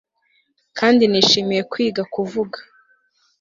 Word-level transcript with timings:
kandi 0.77 1.03
nishimiye 1.11 1.61
kwiga 1.71 2.03
kuvuga 2.13 2.57